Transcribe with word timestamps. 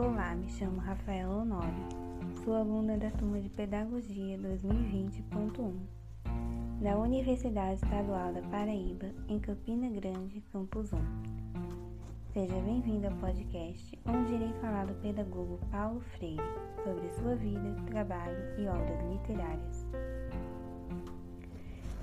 Olá, 0.00 0.32
me 0.32 0.48
chamo 0.48 0.78
Rafaela 0.78 1.42
Honório. 1.42 1.88
Sou 2.44 2.54
aluna 2.54 2.96
da 2.96 3.10
turma 3.10 3.40
de 3.40 3.48
Pedagogia 3.48 4.38
2020.1 4.38 5.74
da 6.80 6.96
Universidade 6.96 7.82
Estadual 7.82 8.32
da 8.32 8.40
Paraíba, 8.42 9.06
em 9.28 9.40
Campina 9.40 9.90
Grande, 9.90 10.40
Campus 10.52 10.92
1. 10.92 10.98
Seja 12.32 12.54
bem-vindo 12.60 13.08
ao 13.08 13.12
podcast 13.14 13.98
onde 14.06 14.34
irei 14.34 14.52
falar 14.60 14.86
do 14.86 14.94
pedagogo 15.02 15.58
Paulo 15.68 16.00
Freire 16.16 16.44
sobre 16.84 17.10
sua 17.10 17.34
vida, 17.34 17.74
trabalho 17.86 18.38
e 18.56 18.68
obras 18.68 19.00
literárias. 19.10 19.84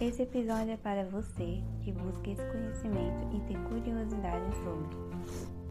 Esse 0.01 0.23
episódio 0.23 0.73
é 0.73 0.77
para 0.77 1.05
você 1.05 1.63
que 1.79 1.93
busca 1.93 2.29
esse 2.29 2.45
conhecimento 2.51 3.25
e 3.33 3.39
tem 3.47 3.63
curiosidade 3.63 4.53
sobre. 4.57 5.64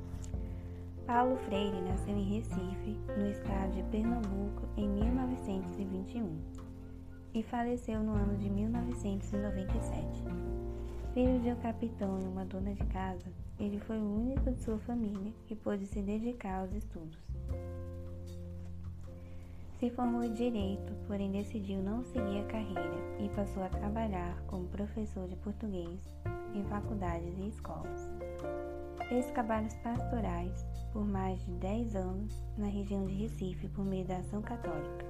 Paulo 1.07 1.37
Freire 1.37 1.83
nasceu 1.83 2.17
em 2.17 2.37
Recife, 2.37 2.97
no 3.19 3.29
estado 3.29 3.73
de 3.73 3.83
Pernambuco, 3.91 4.67
em 4.75 4.89
1921 4.89 6.39
e 7.35 7.43
faleceu 7.43 8.03
no 8.03 8.15
ano 8.15 8.39
de 8.39 8.49
1997. 8.49 10.25
Filho 11.13 11.41
de 11.41 11.51
um 11.51 11.57
capitão 11.57 12.19
e 12.21 12.25
uma 12.25 12.47
dona 12.47 12.73
de 12.73 12.85
casa, 12.87 13.31
ele 13.61 13.79
foi 13.81 13.99
o 13.99 14.17
único 14.17 14.51
de 14.51 14.61
sua 14.63 14.79
família 14.79 15.31
que 15.47 15.55
pôde 15.55 15.85
se 15.85 16.01
dedicar 16.01 16.61
aos 16.61 16.73
estudos. 16.73 17.19
Se 19.79 19.91
formou 19.91 20.25
em 20.25 20.33
direito, 20.33 20.95
porém 21.07 21.31
decidiu 21.31 21.83
não 21.83 22.03
seguir 22.03 22.41
a 22.41 22.47
carreira 22.47 23.21
e 23.21 23.29
passou 23.37 23.63
a 23.63 23.69
trabalhar 23.69 24.41
como 24.47 24.67
professor 24.69 25.29
de 25.29 25.37
português 25.37 26.01
em 26.55 26.65
faculdades 26.65 27.37
e 27.39 27.49
escolas. 27.49 28.14
Fez 29.09 29.27
trabalhos 29.27 29.75
pastorais 29.75 30.67
por 30.93 31.05
mais 31.05 31.39
de 31.45 31.53
10 31.53 31.97
anos 31.97 32.43
na 32.57 32.67
região 32.67 33.05
de 33.05 33.15
Recife 33.15 33.69
por 33.69 33.85
meio 33.85 34.07
da 34.07 34.17
Ação 34.17 34.41
Católica. 34.41 35.05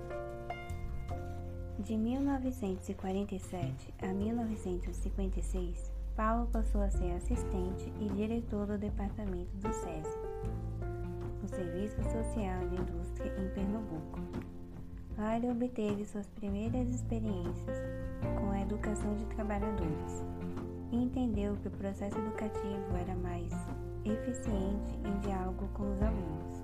De 1.78 1.96
1947 1.96 3.94
a 4.02 4.08
1956, 4.08 5.92
Paulo 6.16 6.46
passou 6.46 6.80
a 6.80 6.90
ser 6.90 7.12
assistente 7.12 7.92
e 8.00 8.08
diretor 8.14 8.66
do 8.66 8.78
departamento 8.78 9.56
do 9.56 9.72
SESI, 9.72 10.18
o 11.42 11.48
Serviço 11.48 12.02
Social 12.02 12.68
de 12.68 12.76
Indústria 12.80 13.32
em 13.38 13.48
Pernambuco. 13.50 14.20
Lá 15.18 15.36
ele 15.36 15.50
obteve 15.50 16.04
suas 16.04 16.26
primeiras 16.28 16.88
experiências 16.88 17.78
com 18.40 18.50
a 18.50 18.60
educação 18.60 19.14
de 19.14 19.24
trabalhadores 19.26 20.24
entendeu 20.94 21.56
que 21.56 21.68
o 21.68 21.70
processo 21.72 22.18
educativo 22.18 22.96
era 23.00 23.14
mais 23.16 23.52
eficiente 24.04 24.98
em 25.04 25.18
diálogo 25.20 25.68
com 25.74 25.92
os 25.92 26.02
alunos. 26.02 26.62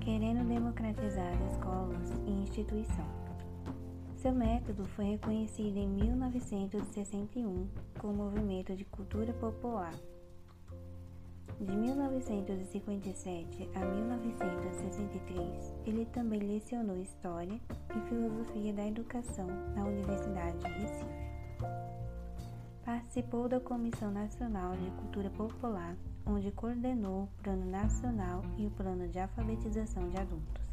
Querendo 0.00 0.46
democratizar 0.46 1.32
escolas 1.50 2.10
e 2.26 2.30
instituição. 2.30 3.06
Seu 4.16 4.32
método 4.32 4.84
foi 4.84 5.04
reconhecido 5.04 5.76
em 5.76 5.86
1961 5.88 7.68
com 7.98 8.08
o 8.08 8.14
Movimento 8.14 8.74
de 8.74 8.84
Cultura 8.84 9.32
Popular. 9.34 9.94
De 11.60 11.76
1957 11.76 13.68
a 13.74 13.80
1963, 13.84 15.74
ele 15.86 16.06
também 16.06 16.40
lecionou 16.40 16.96
História 16.96 17.60
e 17.96 18.00
Filosofia 18.08 18.72
da 18.72 18.86
Educação 18.86 19.46
na 19.74 19.84
Universidade 19.84 20.58
de 20.58 20.68
Recife. 20.68 21.27
Participou 22.98 23.48
da 23.48 23.60
Comissão 23.60 24.10
Nacional 24.10 24.72
de 24.76 24.90
Cultura 24.90 25.30
Popular, 25.30 25.96
onde 26.26 26.50
coordenou 26.50 27.22
o 27.22 27.42
Plano 27.44 27.64
Nacional 27.64 28.42
e 28.56 28.66
o 28.66 28.70
Plano 28.72 29.06
de 29.06 29.20
Alfabetização 29.20 30.08
de 30.08 30.16
Adultos. 30.16 30.64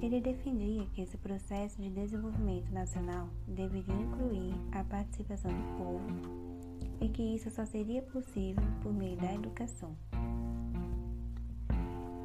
Ele 0.00 0.20
defendia 0.20 0.86
que 0.94 1.02
esse 1.02 1.16
processo 1.16 1.82
de 1.82 1.90
desenvolvimento 1.90 2.70
nacional 2.72 3.28
deveria 3.48 3.92
incluir 3.92 4.54
a 4.70 4.84
participação 4.84 5.50
do 5.50 5.76
povo 5.76 6.06
e 7.00 7.08
que 7.08 7.34
isso 7.34 7.50
só 7.50 7.66
seria 7.66 8.02
possível 8.02 8.62
por 8.80 8.94
meio 8.94 9.16
da 9.16 9.34
educação. 9.34 9.96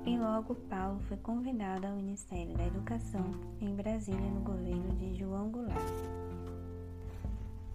E 0.06 0.16
logo 0.16 0.54
Paulo 0.70 1.00
foi 1.08 1.18
convidado 1.18 1.88
ao 1.88 1.96
Ministério 1.96 2.56
da 2.56 2.68
Educação 2.68 3.32
em 3.60 3.74
Brasília 3.74 4.30
no 4.30 4.42
governo 4.42 4.96
de 4.98 5.16
João 5.16 5.50
Goulart. 5.50 6.21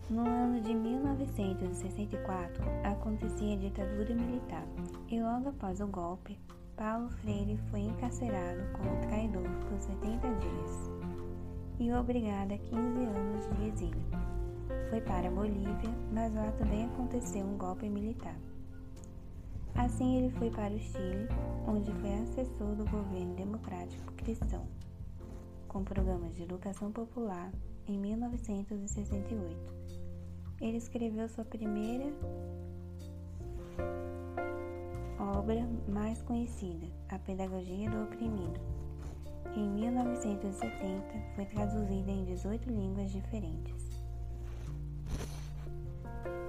No 0.08 0.20
ano 0.20 0.60
de 0.60 0.72
1964, 0.72 2.62
acontecia 2.84 3.54
a 3.54 3.58
ditadura 3.58 4.14
militar 4.14 4.64
e 5.08 5.20
logo 5.20 5.48
após 5.48 5.80
o 5.80 5.88
golpe, 5.88 6.38
Paulo 6.76 7.08
Freire 7.08 7.58
foi 7.70 7.80
encarcerado 7.80 8.60
como 8.72 9.00
traidor 9.00 9.42
por 9.68 9.80
70 9.80 10.28
dias 10.34 10.90
e 11.80 11.92
obrigado 11.92 12.52
a 12.52 12.58
15 12.58 12.76
anos 12.76 13.48
de 13.58 13.66
exílio. 13.66 14.06
Foi 14.90 15.00
para 15.00 15.26
a 15.26 15.30
Bolívia, 15.32 15.90
mas 16.12 16.32
lá 16.32 16.52
também 16.52 16.84
aconteceu 16.84 17.44
um 17.44 17.58
golpe 17.58 17.88
militar. 17.88 18.36
Assim, 19.74 20.18
ele 20.18 20.30
foi 20.38 20.50
para 20.50 20.72
o 20.72 20.78
Chile, 20.78 21.26
onde 21.66 21.92
foi 21.94 22.14
assessor 22.14 22.76
do 22.76 22.88
governo 22.88 23.34
democrático 23.34 24.12
cristão, 24.12 24.68
com 25.66 25.82
programas 25.82 26.36
de 26.36 26.44
educação 26.44 26.92
popular 26.92 27.50
em 27.88 27.98
1968 27.98 29.85
ele 30.60 30.78
escreveu 30.78 31.28
sua 31.28 31.44
primeira 31.44 32.12
obra 35.18 35.68
mais 35.88 36.22
conhecida, 36.22 36.86
A 37.08 37.18
Pedagogia 37.18 37.90
do 37.90 38.02
Oprimido, 38.02 38.60
em 39.54 39.68
1970 39.68 41.02
foi 41.34 41.44
traduzida 41.46 42.10
em 42.10 42.24
18 42.24 42.68
línguas 42.68 43.12
diferentes. 43.12 43.86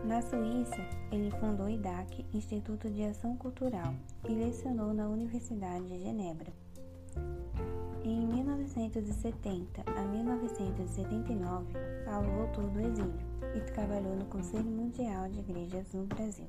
Na 0.06 0.22
Suíça, 0.22 0.82
ele 1.12 1.32
fundou 1.32 1.66
o 1.66 1.70
IDAC, 1.70 2.26
Instituto 2.34 2.90
de 2.90 3.04
Ação 3.04 3.36
Cultural, 3.36 3.94
e 4.28 4.34
lecionou 4.34 4.94
na 4.94 5.08
Universidade 5.08 5.86
de 5.86 6.00
Genebra. 6.00 6.52
Em 8.04 8.26
1970 8.26 9.84
a 9.86 10.02
1979, 10.04 11.74
Paulo 12.06 12.32
voltou 12.32 12.70
do 12.70 12.80
exílio 12.80 13.27
e 13.56 13.62
trabalhou 13.72 14.16
no 14.16 14.26
Conselho 14.26 14.70
Mundial 14.70 15.28
de 15.30 15.40
Igrejas 15.40 15.94
no 15.94 16.06
Brasil. 16.06 16.48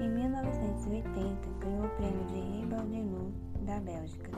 Em 0.00 0.08
1980, 0.08 1.48
ganhou 1.60 1.86
o 1.86 1.90
prêmio 1.96 2.24
de 2.26 2.34
Rei 2.34 2.66
Baldenu 2.66 3.32
da 3.64 3.80
Bélgica. 3.80 4.30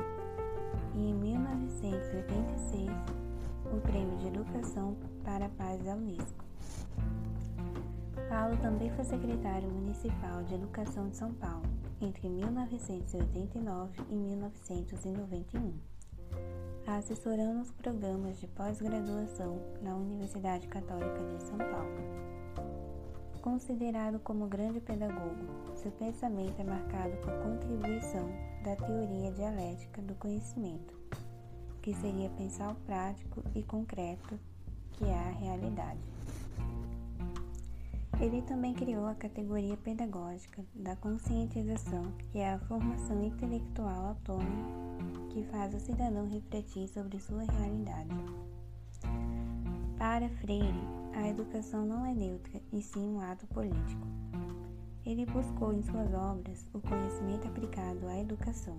E 0.95 1.11
em 1.11 1.15
1986, 1.15 2.91
o 3.73 3.81
prêmio 3.81 4.17
de 4.19 4.29
Educação 4.29 4.97
para 5.25 5.47
a 5.47 5.51
Paz 5.51 5.83
da 5.83 5.95
Unesco. 5.95 6.45
Paulo 8.29 8.57
também 8.59 8.91
foi 8.91 9.05
secretário 9.05 9.71
municipal 9.71 10.43
de 10.45 10.55
Educação 10.55 11.09
de 11.09 11.17
São 11.17 11.33
Paulo 11.35 11.67
entre 12.01 12.29
1989 12.29 14.03
e 14.11 14.15
1991, 14.15 15.73
assessorando 16.97 17.61
os 17.61 17.71
programas 17.71 18.41
de 18.41 18.47
pós-graduação 18.47 19.61
na 19.83 19.95
Universidade 19.95 20.67
Católica 20.69 21.23
de 21.27 21.43
São 21.43 21.59
Paulo. 21.59 22.19
Considerado 23.43 24.19
como 24.21 24.47
grande 24.47 24.81
pedagogo, 24.81 25.37
seu 25.77 25.93
pensamento 25.93 26.61
é 26.61 26.65
marcado 26.65 27.17
por 27.19 27.33
contribuição 27.43 28.29
da 28.65 28.75
teoria 28.75 29.31
dialética 29.33 30.01
do 30.03 30.15
conhecimento, 30.15 30.99
que 31.83 31.95
seria 31.95 32.31
pensar 32.31 32.73
o 32.73 32.77
prático 32.77 33.43
e 33.55 33.63
concreto 33.63 34.39
que 34.93 35.05
é 35.05 35.15
a 35.15 35.31
realidade. 35.31 36.01
Ele 38.21 38.43
também 38.43 38.75
criou 38.75 39.07
a 39.07 39.15
categoria 39.15 39.77
pedagógica 39.77 40.65
da 40.75 40.97
conscientização, 40.97 42.13
que 42.33 42.39
é 42.39 42.55
a 42.55 42.59
formação 42.59 43.23
intelectual 43.23 44.09
autônoma 44.09 44.88
que 45.39 45.45
faz 45.53 45.73
o 45.73 45.79
cidadão 45.79 46.27
refletir 46.29 46.89
sobre 46.89 47.21
sua 47.21 47.45
realidade. 47.45 48.11
Para 49.97 50.29
Freire, 50.29 50.83
a 51.15 51.29
educação 51.29 51.87
não 51.87 52.05
é 52.05 52.13
neutra, 52.13 52.61
e 52.73 52.83
sim 52.83 53.15
um 53.15 53.21
ato 53.21 53.47
político. 53.47 54.05
Ele 55.07 55.25
buscou 55.27 55.73
em 55.73 55.83
suas 55.83 56.13
obras 56.13 56.67
o 56.73 56.81
conhecimento 56.81 57.47
aplicado 57.47 58.09
à 58.09 58.19
educação, 58.19 58.77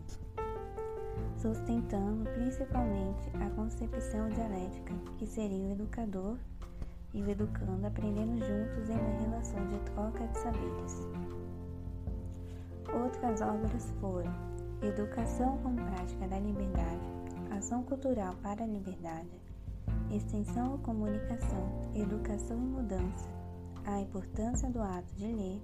sustentando 1.38 2.30
principalmente 2.32 3.30
a 3.36 3.50
concepção 3.52 4.28
dialética, 4.28 4.94
que 5.18 5.26
seria 5.26 5.64
o 5.64 5.72
educador 5.72 6.38
e 7.14 7.24
o 7.24 7.30
educando 7.30 7.88
aprendendo 7.88 8.34
juntos 8.34 8.90
em 8.90 9.00
uma 9.00 9.22
relação 9.22 9.66
de 9.68 9.80
troca 9.92 10.28
de 10.28 10.38
saberes. 10.38 11.08
Outras 12.94 13.40
obras 13.40 13.94
foram 14.02 14.59
Educação 14.81 15.58
como 15.58 15.76
Prática 15.76 16.28
da 16.28 16.40
Liberdade, 16.40 17.02
Ação 17.52 17.84
Cultural 17.84 18.34
para 18.42 18.64
a 18.64 18.68
Liberdade, 18.68 19.30
Extensão 20.10 20.72
ou 20.72 20.78
Comunicação, 20.80 21.92
Educação 21.94 22.58
e 22.58 22.62
Mudança, 22.62 23.30
A 23.86 24.00
Importância 24.00 24.70
do 24.70 24.81
Ato 24.81 25.14
de 25.16 25.28
Ler, 25.28 25.62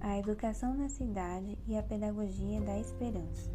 a 0.00 0.18
educação 0.18 0.74
na 0.74 0.88
cidade 0.88 1.58
e 1.66 1.76
a 1.76 1.82
pedagogia 1.82 2.60
da 2.60 2.78
esperança. 2.78 3.50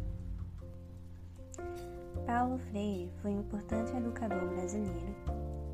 Paulo 2.26 2.58
Freire 2.58 3.10
foi 3.22 3.30
um 3.30 3.40
importante 3.40 3.96
educador 3.96 4.46
brasileiro 4.48 5.14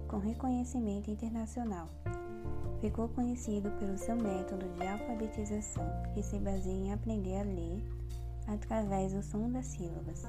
com 0.06 0.18
reconhecimento 0.18 1.10
internacional. 1.10 1.88
Ficou 2.80 3.08
conhecido 3.08 3.70
pelo 3.80 3.98
seu 3.98 4.16
método 4.16 4.68
de 4.74 4.86
alfabetização, 4.86 5.84
que 6.14 6.22
se 6.22 6.38
baseia 6.38 6.72
em 6.72 6.92
aprender 6.92 7.40
a 7.40 7.42
ler 7.42 7.82
através 8.46 9.12
do 9.12 9.22
som 9.22 9.50
das 9.50 9.66
sílabas, 9.66 10.24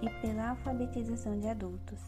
e 0.00 0.10
pela 0.20 0.50
alfabetização 0.50 1.38
de 1.38 1.48
adultos. 1.48 2.00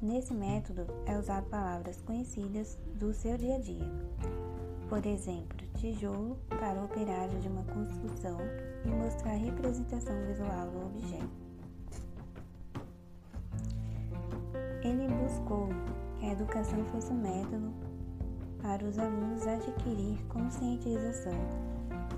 Nesse 0.00 0.34
método 0.34 0.86
é 1.06 1.16
usado 1.16 1.48
palavras 1.48 2.00
conhecidas 2.02 2.78
do 2.96 3.14
seu 3.14 3.38
dia 3.38 3.56
a 3.56 3.60
dia. 3.60 3.88
Por 4.88 5.06
exemplo, 5.06 5.66
tijolo 5.76 6.36
para 6.48 6.80
o 6.80 6.84
operário 6.84 7.38
de 7.40 7.48
uma 7.48 7.62
construção 7.64 8.38
e 8.84 8.88
mostrar 8.88 9.32
a 9.32 9.36
representação 9.36 10.14
visual 10.26 10.70
do 10.70 10.86
objeto. 10.86 11.42
Ele 14.82 15.06
buscou 15.22 15.68
que 16.18 16.26
a 16.26 16.32
educação 16.32 16.84
fosse 16.86 17.12
um 17.12 17.22
método 17.22 17.72
para 18.60 18.84
os 18.84 18.98
alunos 18.98 19.46
adquirir 19.46 20.22
conscientização 20.26 21.71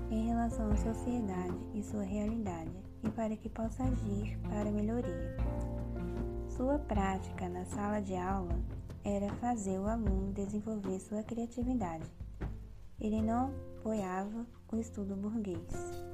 em 0.09 0.27
relação 0.27 0.71
à 0.71 0.77
sociedade 0.77 1.57
e 1.73 1.83
sua 1.83 2.03
realidade 2.03 2.71
e 3.03 3.09
para 3.09 3.35
que 3.35 3.49
possa 3.49 3.83
agir 3.83 4.37
para 4.49 4.71
melhoria. 4.71 5.35
Sua 6.49 6.79
prática 6.79 7.49
na 7.49 7.65
sala 7.65 8.01
de 8.01 8.15
aula 8.15 8.57
era 9.03 9.33
fazer 9.35 9.77
o 9.79 9.87
aluno 9.87 10.33
desenvolver 10.33 10.99
sua 10.99 11.21
criatividade. 11.21 12.05
Ele 12.99 13.21
não 13.21 13.53
apoiava 13.77 14.45
o 14.71 14.77
estudo 14.77 15.15
burguês. 15.15 16.05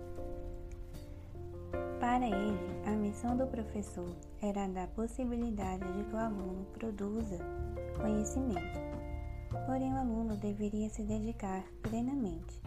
Para 1.99 2.25
ele, 2.25 2.59
a 2.85 2.91
missão 2.91 3.37
do 3.37 3.45
professor 3.47 4.09
era 4.41 4.67
dar 4.67 4.87
possibilidade 4.87 5.85
de 5.93 6.03
que 6.03 6.15
o 6.15 6.17
aluno 6.17 6.65
produza 6.73 7.37
conhecimento. 8.01 8.79
Porém, 9.67 9.93
o 9.93 9.97
aluno 9.97 10.35
deveria 10.35 10.89
se 10.89 11.03
dedicar 11.03 11.63
plenamente. 11.83 12.59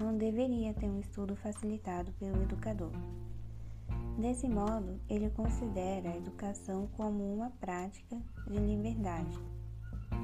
Não 0.00 0.16
deveria 0.16 0.72
ter 0.72 0.88
um 0.88 0.98
estudo 0.98 1.36
facilitado 1.36 2.10
pelo 2.12 2.42
educador. 2.42 2.90
Desse 4.18 4.48
modo, 4.48 4.98
ele 5.10 5.28
considera 5.28 6.10
a 6.10 6.16
educação 6.16 6.88
como 6.96 7.34
uma 7.34 7.50
prática 7.60 8.16
de 8.46 8.58
liberdade 8.58 9.38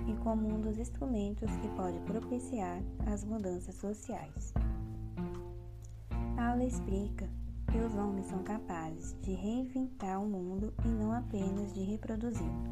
e 0.09 0.15
como 0.25 0.49
um 0.49 0.63
dos 0.63 0.79
instrumentos 0.79 1.51
que 1.57 1.69
pode 1.77 2.01
propiciar 2.01 2.83
as 3.07 3.23
mudanças 3.23 3.75
sociais. 3.75 4.55
A 6.39 6.53
aula 6.53 6.65
explica 6.65 7.29
que 7.71 7.79
os 7.79 7.95
homens 7.95 8.27
são 8.27 8.43
capazes 8.45 9.15
de 9.21 9.35
reinventar 9.35 10.23
o 10.23 10.27
mundo 10.27 10.73
e 10.87 10.89
não 10.89 11.13
apenas 11.13 11.75
de 11.75 11.83
reproduzi-lo, 11.83 12.65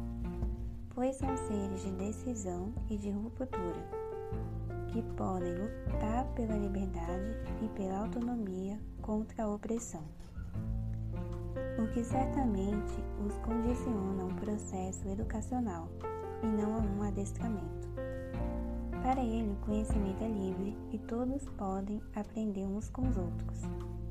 pois 0.89 1.17
são 1.17 1.37
seres 1.37 1.83
de 1.83 1.91
decisão 1.91 2.73
e 2.89 2.97
de 2.97 3.11
ruptura, 3.11 4.04
que 4.95 5.01
podem 5.17 5.53
lutar 5.55 6.23
pela 6.35 6.55
liberdade 6.55 7.35
e 7.61 7.67
pela 7.75 7.99
autonomia 7.99 8.79
contra 9.01 9.43
a 9.43 9.49
opressão. 9.49 10.01
O 11.77 11.85
que 11.93 12.01
certamente 12.01 12.93
os 13.27 13.37
condiciona 13.39 14.23
a 14.23 14.25
um 14.25 14.35
processo 14.35 15.05
educacional 15.09 15.89
e 16.41 16.45
não 16.45 16.75
a 16.75 16.79
um 16.79 17.03
adestramento. 17.03 17.89
Para 19.03 19.21
ele, 19.21 19.51
o 19.51 19.65
conhecimento 19.65 20.23
é 20.23 20.29
livre 20.29 20.77
e 20.93 20.97
todos 20.99 21.43
podem 21.57 22.01
aprender 22.15 22.65
uns 22.65 22.89
com 22.89 23.01
os 23.01 23.17
outros 23.17 23.63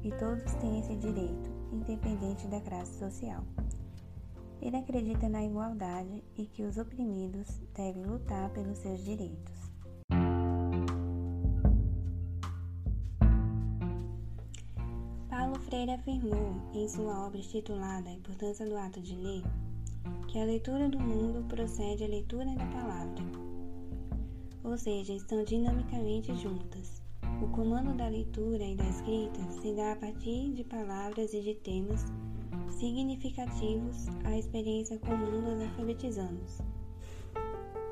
e 0.03 0.11
todos 0.19 0.53
têm 0.57 0.81
esse 0.81 0.95
direito, 0.97 1.51
independente 1.73 2.47
da 2.49 2.61
classe 2.61 2.99
social. 2.99 3.43
Ele 4.61 4.77
acredita 4.77 5.31
na 5.31 5.43
igualdade 5.43 6.23
e 6.37 6.45
que 6.45 6.63
os 6.63 6.77
oprimidos 6.77 7.49
devem 7.75 8.05
lutar 8.05 8.51
pelos 8.51 8.77
seus 8.77 9.03
direitos. 9.03 9.63
Freire 15.64 15.93
afirmou 15.93 16.55
em 16.75 16.87
sua 16.87 17.26
obra 17.26 17.40
titulada 17.40 18.11
A 18.11 18.12
Importância 18.12 18.66
do 18.66 18.76
Ato 18.76 19.00
de 19.00 19.16
Ler 19.16 19.43
que 20.28 20.38
a 20.38 20.44
leitura 20.44 20.88
do 20.90 21.00
mundo 21.00 21.43
procede 21.49 22.05
à 22.05 22.08
leitura 22.08 22.44
da 22.55 22.66
palavra, 22.66 23.25
ou 24.62 24.76
seja, 24.76 25.14
estão 25.14 25.43
dinamicamente 25.43 26.34
juntas. 26.34 27.02
O 27.43 27.49
comando 27.49 27.96
da 27.96 28.08
leitura 28.08 28.62
e 28.62 28.76
da 28.76 28.84
escrita 28.84 29.40
se 29.62 29.72
dá 29.75 29.93
a 29.93 29.96
partir 29.96 30.52
de 30.52 30.64
palavras 30.64 31.32
e 31.32 31.40
de 31.40 31.55
temas 31.55 32.05
significativos 32.70 34.08
à 34.25 34.37
experiência 34.37 34.99
comum 34.99 35.40
dos 35.40 35.62
alfabetizandos, 35.62 36.58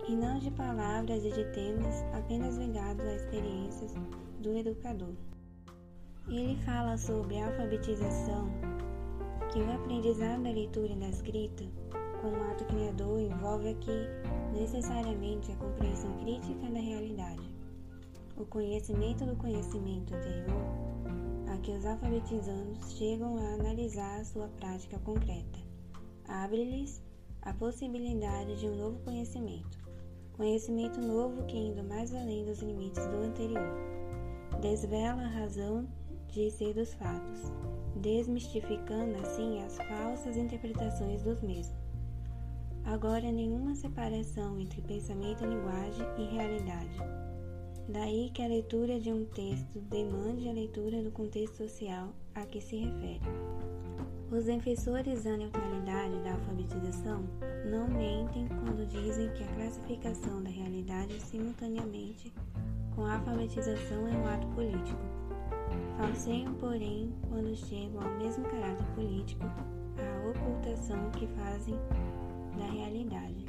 e 0.08 0.12
não 0.14 0.38
de 0.38 0.50
palavras 0.50 1.24
e 1.24 1.30
de 1.30 1.44
temas 1.52 2.02
apenas 2.12 2.56
ligados 2.56 3.06
às 3.06 3.22
experiências 3.22 3.94
do 4.40 4.56
educador. 4.58 5.14
Ele 6.28 6.56
fala 6.64 6.96
sobre 6.96 7.38
a 7.38 7.46
alfabetização, 7.46 8.48
que 9.52 9.60
o 9.60 9.72
aprendizado 9.72 10.42
da 10.42 10.50
leitura 10.50 10.92
e 10.92 10.96
da 10.96 11.08
escrita, 11.08 11.64
como 12.20 12.42
ato 12.50 12.64
criador, 12.64 13.20
envolve 13.20 13.70
aqui 13.70 14.06
necessariamente 14.52 15.52
a 15.52 15.56
compreensão 15.56 16.16
crítica 16.18 16.70
da 16.70 16.80
realidade 16.80 17.62
o 18.36 18.46
conhecimento 18.46 19.24
do 19.24 19.36
conhecimento 19.36 20.14
anterior 20.14 20.92
a 21.52 21.58
que 21.58 21.70
os 21.72 21.84
alfabetizandos 21.84 22.92
chegam 22.96 23.36
a 23.36 23.54
analisar 23.54 24.20
a 24.20 24.24
sua 24.24 24.48
prática 24.48 24.98
concreta. 25.00 25.58
Abre-lhes 26.26 27.02
a 27.42 27.52
possibilidade 27.52 28.58
de 28.58 28.66
um 28.66 28.76
novo 28.76 28.98
conhecimento, 29.04 29.78
conhecimento 30.32 31.00
novo 31.00 31.44
que 31.44 31.58
indo 31.58 31.84
mais 31.84 32.14
além 32.14 32.44
dos 32.44 32.60
limites 32.60 33.06
do 33.06 33.16
anterior, 33.18 33.70
desvela 34.60 35.22
a 35.22 35.28
razão 35.28 35.86
de 36.32 36.50
ser 36.50 36.74
dos 36.74 36.92
fatos, 36.94 37.52
desmistificando 37.96 39.16
assim 39.22 39.62
as 39.62 39.76
falsas 39.76 40.36
interpretações 40.36 41.22
dos 41.22 41.40
mesmos. 41.40 41.76
Agora, 42.84 43.30
nenhuma 43.30 43.76
separação 43.76 44.58
entre 44.58 44.82
pensamento, 44.82 45.44
linguagem 45.44 46.04
e 46.18 46.34
realidade 46.34 47.22
Daí 47.88 48.30
que 48.30 48.42
a 48.42 48.46
leitura 48.46 49.00
de 49.00 49.12
um 49.12 49.24
texto 49.24 49.80
demande 49.80 50.48
a 50.48 50.52
leitura 50.52 51.02
do 51.02 51.10
contexto 51.10 51.56
social 51.56 52.14
a 52.34 52.46
que 52.46 52.60
se 52.60 52.76
refere. 52.76 53.20
Os 54.30 54.44
defensores 54.44 55.24
da 55.24 55.36
neutralidade 55.36 56.18
da 56.22 56.32
alfabetização 56.32 57.24
não 57.68 57.88
mentem 57.88 58.46
quando 58.48 58.88
dizem 58.88 59.28
que 59.34 59.42
a 59.42 59.54
classificação 59.54 60.42
da 60.42 60.48
realidade 60.48 61.20
simultaneamente 61.20 62.32
com 62.94 63.04
a 63.04 63.16
alfabetização 63.16 64.06
é 64.08 64.12
um 64.12 64.26
ato 64.26 64.46
político. 64.48 65.11
Falseiam, 65.96 66.54
porém, 66.54 67.12
quando 67.28 67.54
chegam 67.54 68.02
ao 68.02 68.18
mesmo 68.18 68.44
caráter 68.44 68.86
político, 68.94 69.44
a 69.44 70.28
ocultação 70.28 71.10
que 71.10 71.26
fazem 71.28 71.74
da 72.58 72.66
realidade. 72.66 73.46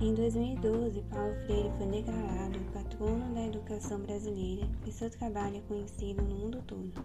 Em 0.00 0.12
2012, 0.12 1.02
Paulo 1.02 1.34
Freire 1.46 1.70
foi 1.78 1.86
declarado 1.86 2.58
patrono 2.72 3.34
da 3.34 3.46
educação 3.46 4.00
brasileira 4.00 4.68
e 4.86 4.92
seu 4.92 5.08
trabalho 5.08 5.56
é 5.56 5.60
conhecido 5.62 6.22
no 6.22 6.34
mundo 6.34 6.62
todo. 6.66 7.04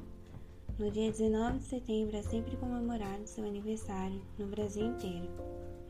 No 0.78 0.90
dia 0.90 1.12
19 1.12 1.60
de 1.60 1.64
setembro 1.66 2.18
é 2.18 2.22
sempre 2.22 2.58
comemorado 2.58 3.28
seu 3.28 3.46
aniversário 3.46 4.22
no 4.38 4.48
Brasil 4.48 4.88
inteiro, 4.88 5.30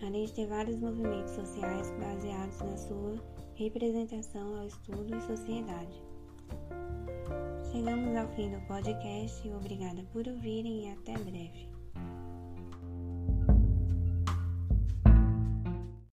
além 0.02 0.26
de 0.26 0.34
ter 0.34 0.48
vários 0.48 0.80
movimentos 0.80 1.32
sociais 1.34 1.92
baseados 1.92 2.60
na 2.60 2.78
sua 2.78 3.16
representação 3.56 4.58
ao 4.58 4.68
estudo 4.68 5.16
e 5.16 5.22
sociedade. 5.22 6.09
Chegamos 7.72 8.16
ao 8.16 8.28
fim 8.36 8.50
do 8.50 8.60
podcast, 8.62 9.48
obrigada 9.52 10.04
por 10.12 10.28
ouvirem 10.28 10.86
e 10.86 10.92
até 10.92 11.14
breve. 11.20 11.79